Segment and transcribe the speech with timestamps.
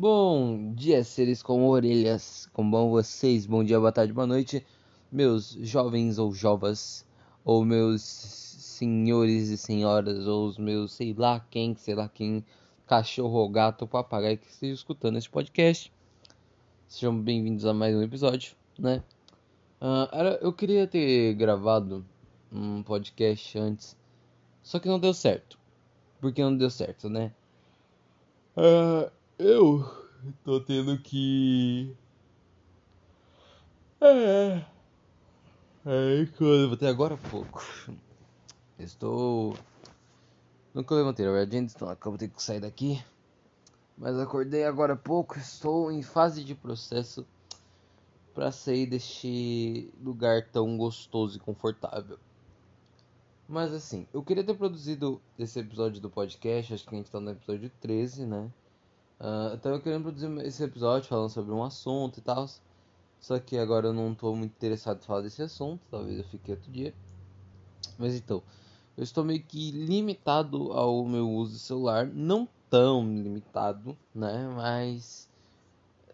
[0.00, 2.48] Bom dia, seres com orelhas.
[2.52, 3.46] Como vão vocês?
[3.46, 4.64] Bom dia, boa tarde, boa noite,
[5.10, 7.04] meus jovens ou jovas,
[7.44, 12.46] ou meus senhores e senhoras, ou os meus sei lá quem, sei lá quem,
[12.86, 15.92] cachorro gato papagaio que esteja escutando esse podcast.
[16.86, 19.02] Sejam bem-vindos a mais um episódio, né?
[19.80, 22.06] Uh, eu queria ter gravado
[22.52, 23.96] um podcast antes,
[24.62, 25.58] só que não deu certo.
[26.20, 27.32] Por que não deu certo, né?
[28.56, 29.84] Uh, eu
[30.44, 31.94] tô tendo que.
[34.00, 34.64] É.
[35.86, 37.64] É, quando eu vou ter agora há pouco.
[38.78, 39.56] Estou.
[40.74, 43.02] Nunca levantei, na verdade, então acabo de sair daqui.
[43.96, 45.38] Mas acordei agora há pouco.
[45.38, 47.26] Estou em fase de processo
[48.34, 52.18] para sair deste lugar tão gostoso e confortável.
[53.48, 57.18] Mas assim, eu queria ter produzido esse episódio do podcast, acho que a gente tá
[57.18, 58.50] no episódio 13, né?
[59.20, 62.46] Uh, eu queria produzir esse episódio falando sobre um assunto e tal.
[63.20, 66.50] Só que agora eu não tô muito interessado em falar desse assunto, talvez eu fique
[66.50, 66.94] outro dia.
[67.98, 68.42] Mas então,
[68.96, 74.48] eu estou meio que limitado ao meu uso de celular, não tão limitado, né?
[74.54, 75.28] Mas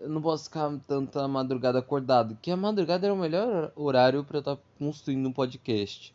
[0.00, 4.38] eu não posso ficar tanta madrugada acordado, que a madrugada era o melhor horário para
[4.38, 6.14] eu estar tá construindo um podcast.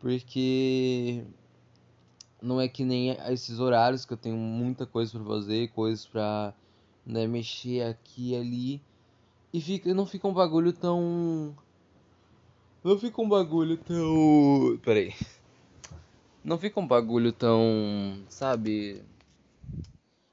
[0.00, 1.24] Porque
[2.42, 6.54] não é que nem esses horários que eu tenho muita coisa para fazer, coisas para
[7.04, 8.82] né, mexer aqui e ali.
[9.52, 11.56] E fica, não fica um bagulho tão.
[12.82, 14.78] Não fica um bagulho tão.
[14.82, 15.14] Peraí.
[16.42, 18.24] Não fica um bagulho tão.
[18.28, 19.02] Sabe?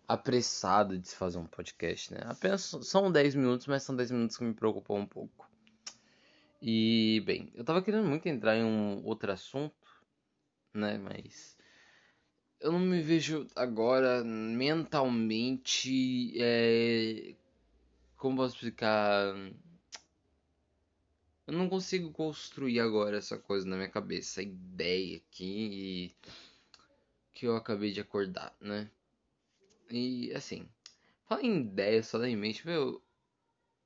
[0.08, 2.22] Apressado de se fazer um podcast, né?
[2.25, 5.50] Apenas são 10 minutos, mas são 10 minutos que me preocupam um pouco.
[6.61, 9.75] E, bem, eu tava querendo muito entrar em um outro assunto,
[10.73, 10.97] né?
[10.97, 11.56] Mas
[12.59, 16.33] eu não me vejo agora mentalmente.
[16.41, 17.36] É...
[18.17, 19.36] Como posso explicar?
[21.45, 26.13] Eu não consigo construir agora essa coisa na minha cabeça, a ideia aqui
[27.34, 28.90] que eu acabei de acordar, né?
[29.90, 30.67] E assim,
[31.25, 33.01] fala em ideia só da em mente, meu,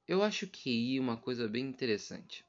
[0.08, 2.46] eu acho que é uma coisa bem interessante.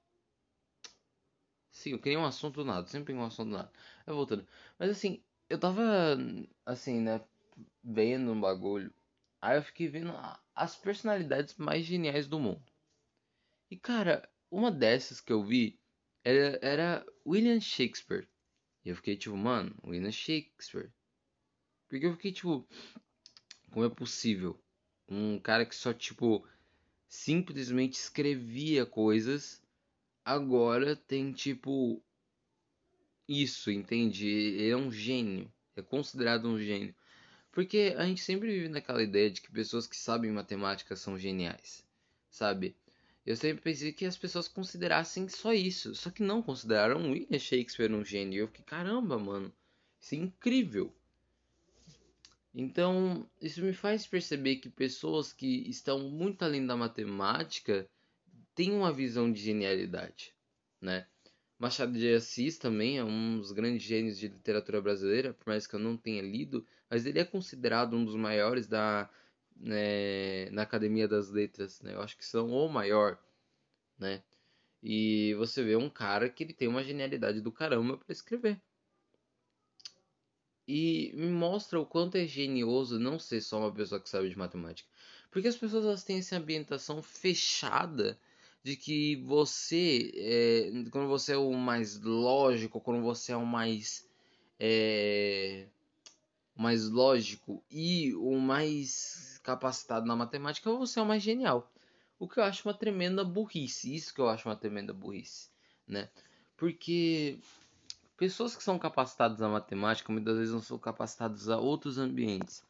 [1.71, 3.73] Sim, eu queria um assunto do nada, sempre um assunto do nada.
[4.07, 4.47] Eu voltando.
[4.79, 5.21] Mas assim,
[5.53, 6.17] eu tava
[6.65, 7.21] assim, né,
[7.85, 8.91] vendo um bagulho.
[9.39, 10.11] Aí eu fiquei vendo
[10.55, 12.65] as personalidades mais geniais do mundo.
[13.71, 15.79] E cara, uma dessas que eu vi
[16.25, 18.27] era, era William Shakespeare.
[18.83, 20.91] E eu fiquei tipo, mano, William Shakespeare.
[21.87, 22.67] Porque eu fiquei tipo,
[23.71, 24.59] como é possível?
[25.07, 26.49] Um cara que só tipo
[27.07, 29.61] simplesmente escrevia coisas
[30.25, 32.03] agora tem tipo
[33.29, 34.27] isso, entende?
[34.27, 36.95] Ele é um gênio, é considerado um gênio.
[37.51, 41.85] Porque a gente sempre vive naquela ideia de que pessoas que sabem matemática são geniais,
[42.31, 42.75] sabe?
[43.25, 47.93] Eu sempre pensei que as pessoas considerassem só isso, só que não consideraram William Shakespeare
[47.93, 48.41] um gênio.
[48.41, 49.53] Eu fiquei, caramba, mano,
[50.01, 50.93] isso é incrível.
[52.55, 57.89] Então, isso me faz perceber que pessoas que estão muito além da matemática
[58.55, 60.35] tem uma visão de genialidade,
[60.81, 61.07] né?
[61.63, 65.73] Machado de Assis também é um dos grandes gênios de literatura brasileira, por mais que
[65.77, 69.09] eu não tenha lido, mas ele é considerado um dos maiores da
[69.55, 71.95] né, na Academia das Letras, né?
[71.95, 73.17] Eu acho que são o maior,
[73.97, 74.25] né?
[74.83, 78.61] E você vê um cara que ele tem uma genialidade do caramba para escrever.
[80.67, 84.37] E me mostra o quanto é genioso não ser só uma pessoa que sabe de
[84.37, 84.89] matemática.
[85.31, 88.19] Porque as pessoas elas têm essa ambientação fechada
[88.63, 94.09] de que você, é, quando você é o mais lógico, quando você é o mais,
[94.59, 95.67] é,
[96.55, 101.73] mais lógico e o mais capacitado na matemática, você é o mais genial.
[102.19, 105.51] O que eu acho uma tremenda burrice, isso que eu acho uma tremenda burrice,
[105.87, 106.09] né?
[106.57, 107.41] Porque
[108.17, 112.63] pessoas que são capacitadas na matemática muitas vezes não são capacitadas a outros ambientes.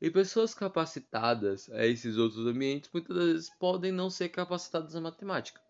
[0.00, 5.60] E pessoas capacitadas a esses outros ambientes muitas vezes podem não ser capacitadas a matemática.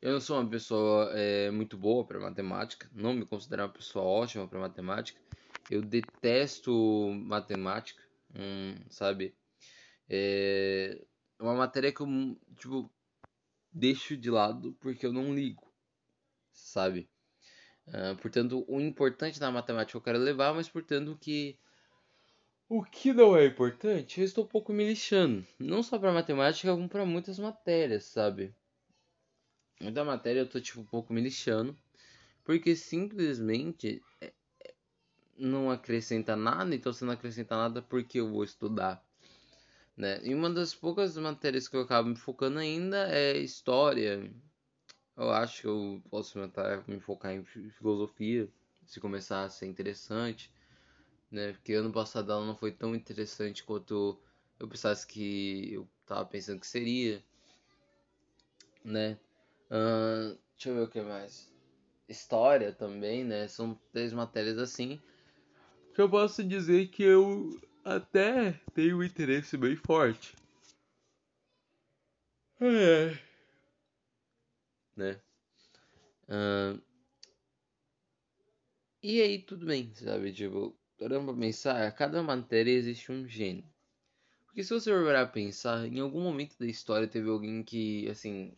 [0.00, 4.04] Eu não sou uma pessoa é, muito boa para matemática, não me considero uma pessoa
[4.04, 5.20] ótima para matemática.
[5.68, 6.72] Eu detesto
[7.24, 8.02] matemática,
[8.34, 9.34] hum, sabe?
[10.08, 11.00] É
[11.38, 12.06] uma matéria que eu
[12.56, 12.90] tipo
[13.72, 15.72] deixo de lado porque eu não ligo,
[16.52, 17.08] sabe?
[17.86, 21.58] Uh, portanto, o importante na matemática eu quero levar, mas portanto que
[22.70, 25.44] o que não é importante, eu estou um pouco me lixando.
[25.58, 28.54] Não só para matemática, como para muitas matérias, sabe?
[29.80, 31.76] Muita matéria eu tô tipo um pouco me lixando.
[32.44, 34.32] Porque simplesmente é,
[34.64, 34.74] é,
[35.36, 39.04] não acrescenta nada, então se não acrescenta nada, porque eu vou estudar?
[39.96, 40.20] né?
[40.22, 44.32] E uma das poucas matérias que eu acabo me focando ainda é história.
[45.16, 48.48] Eu acho que eu posso tentar me focar em filosofia,
[48.86, 50.50] se começar a ser interessante,
[51.30, 51.52] né?
[51.52, 54.20] Porque ano passado ela não foi tão interessante quanto
[54.58, 57.22] eu pensasse que eu tava pensando que seria,
[58.84, 59.18] né?
[59.70, 61.50] Uh, deixa eu ver o que mais.
[62.08, 63.46] História também, né?
[63.48, 65.00] São três matérias assim
[65.94, 70.34] que eu posso dizer que eu até tenho um interesse bem forte.
[72.60, 73.18] É.
[74.96, 75.20] Né?
[76.28, 76.80] Uh,
[79.02, 80.32] e aí tudo bem, sabe?
[80.32, 83.64] Tipo, parando pra pensar, a cada matéria existe um gênio.
[84.44, 88.52] Porque se você for pensar, em algum momento da história teve alguém que, assim,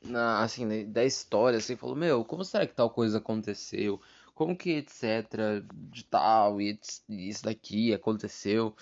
[0.00, 4.00] na, assim, da história, assim, falou, meu, como será que tal coisa aconteceu?
[4.32, 8.76] Como que etc, de tal, e isso daqui aconteceu?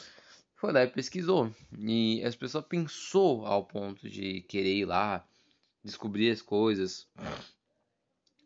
[0.55, 1.51] Foi lá e pesquisou.
[1.79, 5.27] E as pessoas pensou ao ponto de querer ir lá,
[5.83, 7.09] descobrir as coisas,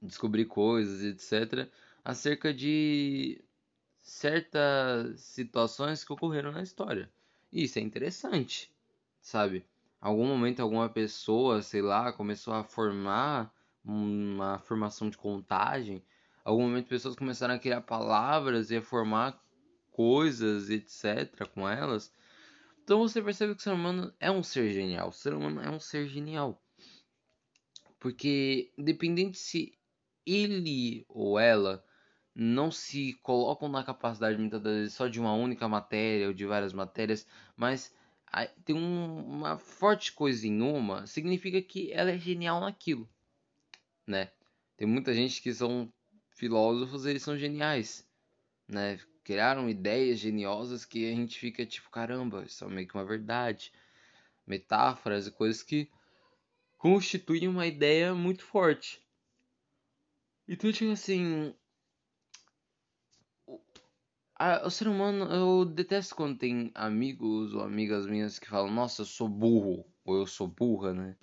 [0.01, 1.69] descobrir coisas, etc,
[2.05, 3.44] acerca de
[4.05, 7.11] certas situações que ocorreram na história.
[7.51, 8.71] Isso é interessante,
[9.19, 9.65] sabe?
[9.99, 13.51] Algum momento alguma pessoa, sei lá, começou a formar
[13.83, 16.05] uma formação de contagem.
[16.45, 19.43] Algum momento pessoas começaram a criar palavras e a formar
[19.91, 22.13] coisas, etc, com elas.
[22.83, 25.09] Então você percebe que o ser humano é um ser genial.
[25.09, 26.63] O ser humano é um ser genial.
[27.99, 29.73] Porque independente se
[30.27, 31.83] ele ou ela
[32.35, 36.73] não se colocam na capacidade muitas vezes só de uma única matéria ou de várias
[36.73, 37.27] matérias,
[37.57, 37.95] mas
[38.65, 43.09] tem um, uma forte coisa em uma, significa que ela é genial naquilo,
[44.07, 44.33] né?
[44.77, 45.93] Tem muita gente que são
[46.31, 48.05] filósofos, eles são geniais,
[48.67, 48.99] né?
[49.23, 53.73] Criaram ideias geniosas que a gente fica tipo, caramba, isso é meio que uma verdade.
[54.47, 55.89] Metáforas e coisas que
[56.77, 59.01] constituem uma ideia muito forte.
[60.47, 61.55] Então, tipo assim,
[64.65, 69.07] o ser humano, eu detesto quando tem amigos ou amigas minhas que falam, nossa, eu
[69.07, 71.17] sou burro, ou eu sou burra, né?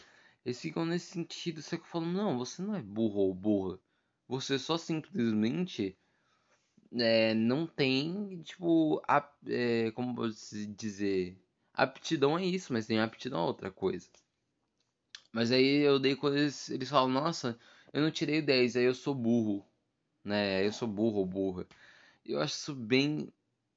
[0.45, 3.79] Eles ficam nesse sentido, só que eu falo, não, você não é burro ou burra.
[4.27, 5.97] Você só simplesmente
[6.93, 11.37] é, não tem, tipo, a, é, como posso dizer,
[11.73, 14.09] aptidão é isso, mas tem aptidão a outra coisa.
[15.33, 17.59] Mas aí eu dei eles, eles falam, nossa,
[17.93, 19.65] eu não tirei 10, aí eu sou burro,
[20.23, 20.65] né?
[20.65, 21.67] Eu sou burro ou burra
[22.25, 23.31] eu acho isso bem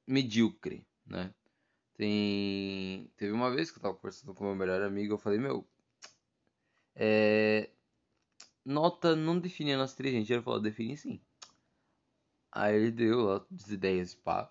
[0.07, 1.33] medíocre, né?
[1.97, 3.11] Tem...
[3.17, 5.67] Teve uma vez que eu tava conversando com meu melhor amigo, eu falei, meu,
[6.95, 7.71] é...
[8.65, 10.35] nota não define a nossa inteligência.
[10.35, 11.21] Ele falou, define sim.
[12.53, 14.51] Aí ele deu lá as ideias, pá.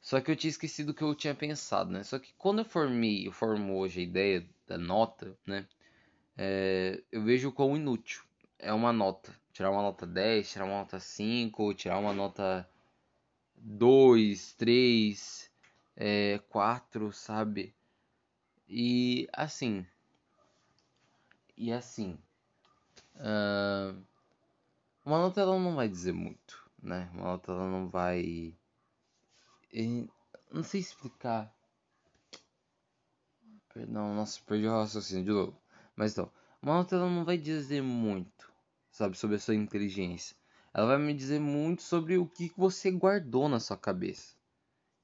[0.00, 2.02] Só que eu tinha esquecido o que eu tinha pensado, né?
[2.02, 5.66] Só que quando eu formei, eu formo hoje a ideia da nota, né?
[6.36, 7.02] É...
[7.12, 8.22] eu vejo o quão inútil
[8.58, 9.34] é uma nota.
[9.52, 12.68] Tirar uma nota 10, tirar uma nota 5, tirar uma nota
[13.60, 15.50] dois, três,
[15.96, 17.74] é, quatro, sabe?
[18.68, 19.86] E assim.
[21.56, 22.18] E assim.
[23.16, 24.00] Uh,
[25.04, 27.10] uma nota ela não vai dizer muito, né?
[27.12, 28.54] Uma nota ela não vai.
[30.52, 31.52] não sei explicar.
[33.74, 35.60] Perdão, nossa, perdi o raciocínio de novo.
[35.96, 36.30] Mas então,
[36.62, 38.52] uma nota ela não vai dizer muito,
[38.90, 40.37] sabe, sobre a sua inteligência
[40.72, 44.34] ela vai me dizer muito sobre o que você guardou na sua cabeça.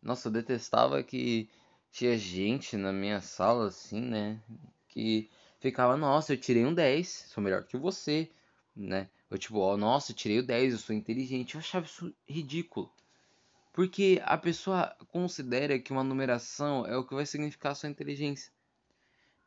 [0.03, 1.49] Nossa, eu detestava que
[1.91, 4.43] tinha gente na minha sala assim, né?
[4.89, 5.31] Que
[5.61, 8.31] ficava, nossa, eu tirei um 10, sou melhor que você,
[8.77, 9.09] né?
[9.31, 11.55] Eu tipo, oh, nossa, eu tirei o 10, eu sou inteligente.
[11.55, 12.93] Eu achava isso ridículo.
[13.73, 18.53] Porque a pessoa considera que uma numeração é o que vai significar a sua inteligência,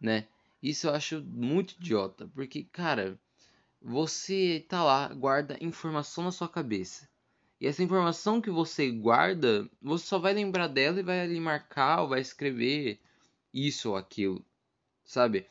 [0.02, 0.28] né?
[0.62, 3.18] Isso eu acho muito idiota, porque, cara,
[3.88, 7.10] você tá lá, guarda informação na sua cabeça.
[7.58, 12.02] E essa informação que você guarda, você só vai lembrar dela e vai ali marcar
[12.02, 13.00] ou vai escrever
[13.54, 14.46] isso ou aquilo,
[15.06, 15.48] sabe?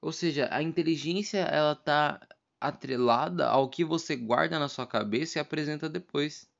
[0.00, 2.26] Ou seja, a inteligência ela tá
[2.58, 6.50] atrelada ao que você guarda na sua cabeça e apresenta depois.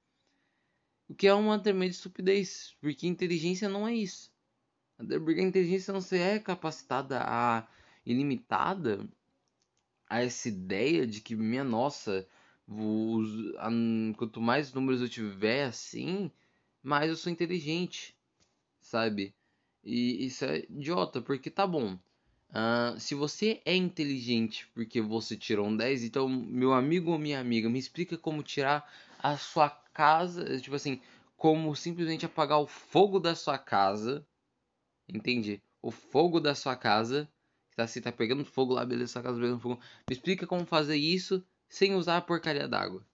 [1.08, 4.30] O que é uma tremenda estupidez, porque inteligência não é isso.
[4.98, 7.66] Porque a inteligência não se é capacitada a
[8.04, 9.08] ilimitada
[10.10, 12.26] a essa ideia de que, minha nossa,
[12.68, 13.70] os, a,
[14.16, 16.30] quanto mais números eu tiver assim,
[16.82, 18.14] mais eu sou inteligente,
[18.80, 19.34] sabe?
[19.84, 21.98] E isso é idiota, porque tá bom.
[22.50, 27.40] Uh, se você é inteligente porque você tirou um 10, então, meu amigo ou minha
[27.40, 31.00] amiga, me explica como tirar a sua casa, tipo assim,
[31.36, 34.26] como simplesmente apagar o fogo da sua casa.
[35.08, 35.62] Entende?
[35.82, 37.28] o fogo da sua casa,
[37.80, 39.80] tá assim, tá pegando fogo lá, beleza, sua casa tá pegando fogo.
[40.08, 43.04] Me explica como fazer isso sem usar a porcaria d'água.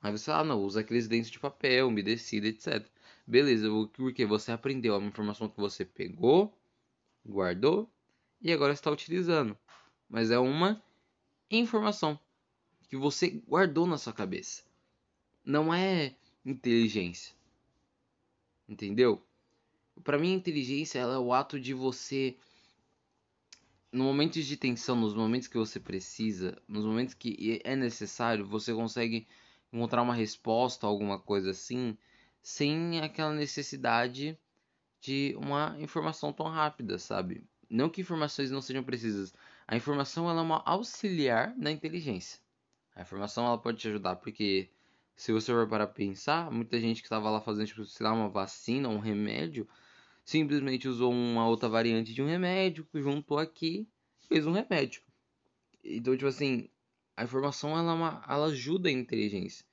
[0.00, 2.86] Aí você ah, não, usa aqueles dentes de papel, umedecido, etc.
[3.26, 6.56] Beleza, porque você aprendeu uma informação que você pegou,
[7.26, 7.90] guardou
[8.40, 9.58] e agora está utilizando.
[10.08, 10.82] Mas é uma
[11.50, 12.18] informação
[12.88, 14.62] que você guardou na sua cabeça.
[15.44, 16.14] Não é
[16.44, 17.34] inteligência.
[18.68, 19.22] Entendeu?
[20.04, 22.36] Para mim, inteligência é o ato de você,
[23.92, 28.72] no momentos de tensão, nos momentos que você precisa, nos momentos que é necessário, você
[28.72, 29.26] consegue
[29.72, 31.96] encontrar uma resposta, alguma coisa assim,
[32.42, 34.38] sem aquela necessidade
[35.00, 37.44] de uma informação tão rápida, sabe?
[37.68, 39.32] Não que informações não sejam precisas.
[39.66, 42.40] A informação ela é uma auxiliar na inteligência.
[42.94, 44.70] A informação ela pode te ajudar porque
[45.14, 48.28] se você for para pensar, muita gente que estava lá fazendo, tipo, sei lá, uma
[48.28, 49.68] vacina, um remédio,
[50.28, 53.88] simplesmente usou uma outra variante de um remédio, juntou aqui,
[54.28, 55.00] fez um remédio.
[55.82, 56.68] Então, tipo assim,
[57.16, 59.64] a informação ela, é ela ajuda a inteligência.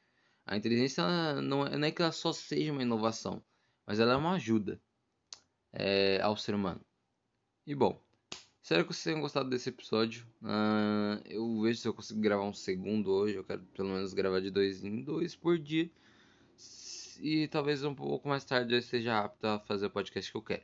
[0.45, 3.43] A inteligência ela não, é, não é que ela só seja uma inovação,
[3.85, 4.81] mas ela é uma ajuda
[5.74, 6.79] é, ao ser humano.
[7.67, 8.01] E bom,
[8.63, 10.25] espero que vocês tenham gostado desse episódio.
[10.41, 13.35] Uh, eu vejo se eu consigo gravar um segundo hoje.
[13.35, 15.91] Eu quero pelo menos gravar de dois em dois por dia.
[17.22, 20.41] E talvez um pouco mais tarde eu esteja apto a fazer o podcast que eu
[20.41, 20.63] quero.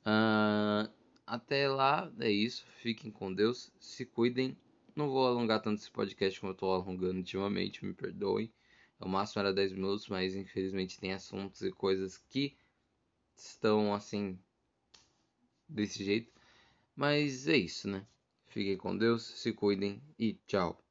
[0.00, 0.90] Uh,
[1.26, 2.66] até lá, é isso.
[2.82, 3.72] Fiquem com Deus.
[3.78, 4.56] Se cuidem.
[4.94, 8.52] Não vou alongar tanto esse podcast como eu estou alongando ultimamente, me perdoem.
[9.00, 12.56] O máximo era 10 minutos, mas infelizmente tem assuntos e coisas que
[13.36, 14.38] estão assim
[15.68, 16.32] desse jeito.
[16.94, 18.06] Mas é isso, né?
[18.46, 20.83] Fiquem com Deus, se cuidem e tchau.